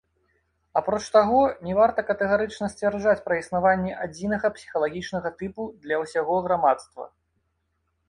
Апроч 0.79 1.01
таго, 1.15 1.41
не 1.67 1.75
варта 1.81 2.05
катэгарычна 2.07 2.71
сцвярджаць 2.73 3.23
пра 3.29 3.39
існаванне 3.43 3.93
адзінага 4.09 4.53
псіхалагічнага 4.59 5.29
тыпу 5.43 5.71
для 5.85 5.95
ўсяго 6.05 6.43
грамадства. 6.51 7.03